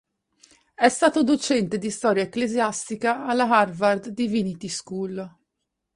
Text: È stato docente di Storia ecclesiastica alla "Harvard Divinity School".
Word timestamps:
È 0.73 0.89
stato 0.89 1.21
docente 1.21 1.77
di 1.77 1.91
Storia 1.91 2.23
ecclesiastica 2.23 3.23
alla 3.27 3.47
"Harvard 3.47 4.07
Divinity 4.07 4.67
School". 4.67 5.29